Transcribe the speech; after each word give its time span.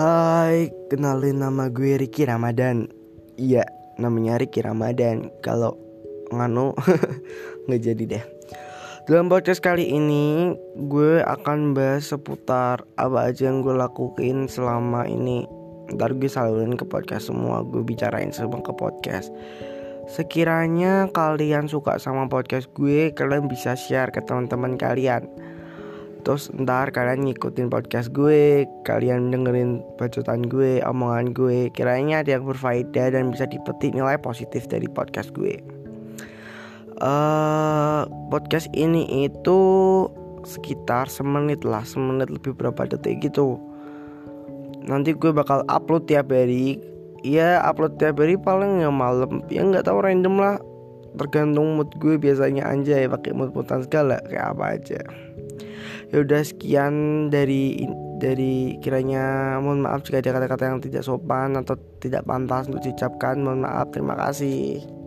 Hai, 0.00 0.72
kenalin 0.88 1.44
nama 1.44 1.68
gue 1.68 2.00
Ricky 2.00 2.24
Ramadan. 2.24 2.88
Iya, 3.36 3.68
namanya 4.00 4.40
Ricky 4.40 4.64
Ramadan. 4.64 5.28
Kalau 5.44 5.76
nganu 6.32 6.72
nggak 7.68 7.82
jadi 7.84 8.04
deh. 8.08 8.24
Dalam 9.04 9.28
podcast 9.28 9.60
kali 9.60 9.92
ini 9.92 10.56
gue 10.88 11.20
akan 11.20 11.76
bahas 11.76 12.08
seputar 12.08 12.80
apa 12.96 13.28
aja 13.28 13.52
yang 13.52 13.60
gue 13.60 13.76
lakuin 13.76 14.48
selama 14.48 15.04
ini. 15.04 15.44
Ntar 15.92 16.16
gue 16.16 16.32
salurin 16.32 16.80
ke 16.80 16.88
podcast 16.88 17.28
semua, 17.28 17.60
gue 17.60 17.84
bicarain 17.84 18.32
semua 18.32 18.64
ke 18.64 18.72
podcast. 18.72 19.28
Sekiranya 20.08 21.12
kalian 21.12 21.68
suka 21.68 22.00
sama 22.00 22.24
podcast 22.24 22.72
gue, 22.72 23.12
kalian 23.12 23.52
bisa 23.52 23.76
share 23.76 24.08
ke 24.08 24.24
teman-teman 24.24 24.80
kalian. 24.80 25.28
Terus 26.20 26.52
ntar 26.52 26.92
kalian 26.92 27.24
ngikutin 27.24 27.72
podcast 27.72 28.12
gue 28.12 28.68
Kalian 28.84 29.32
dengerin 29.32 29.80
bacotan 29.96 30.44
gue, 30.44 30.84
omongan 30.84 31.32
gue. 31.32 31.72
Kiranya 31.72 32.20
ada 32.20 32.36
yang 32.36 32.44
berfaedah 32.44 33.16
dan 33.16 33.32
bisa 33.32 33.48
dipetik 33.48 33.96
nilai 33.96 34.20
positif 34.20 34.68
dari 34.68 34.84
podcast 34.90 35.32
gue. 35.32 35.56
Uh, 37.00 38.04
Podcast 38.28 38.68
ini 38.76 39.24
itu 39.24 39.58
sekitar 40.44 41.08
semenit 41.08 41.64
lah 41.64 41.80
Semenit 41.80 42.28
lebih 42.28 42.52
berapa 42.52 42.84
detik 42.84 43.24
gitu. 43.24 43.56
Nanti 44.84 45.16
gue 45.16 45.32
bakal 45.32 45.64
upload 45.72 46.04
tiap 46.04 46.28
hari. 46.28 46.76
Ya 47.24 47.64
upload 47.64 47.96
tiap 47.96 48.20
hari 48.20 48.36
paling 48.36 48.84
ya 48.84 48.92
malam. 48.92 49.40
Ya 49.48 49.64
nggak 49.64 49.88
tahu 49.88 50.04
random 50.04 50.36
lah. 50.36 50.56
Tergantung 51.16 51.80
mood 51.80 51.90
gue 51.98 52.20
biasanya 52.20 52.68
anjay 52.68 53.08
pakai 53.08 53.32
mood 53.32 53.50
moodan 53.56 53.82
segala 53.82 54.22
kayak 54.30 54.54
apa 54.54 54.64
aja 54.78 55.00
ya 56.10 56.22
udah 56.22 56.42
sekian 56.44 57.26
dari 57.32 57.88
dari 58.20 58.76
kiranya 58.84 59.56
mohon 59.64 59.80
maaf 59.80 60.04
jika 60.04 60.20
ada 60.20 60.36
kata-kata 60.36 60.64
yang 60.68 60.80
tidak 60.84 61.02
sopan 61.02 61.56
atau 61.56 61.74
tidak 61.98 62.28
pantas 62.28 62.68
untuk 62.68 62.84
diucapkan. 62.84 63.40
Mohon 63.40 63.60
maaf 63.64 63.86
terima 63.90 64.14
kasih 64.14 64.99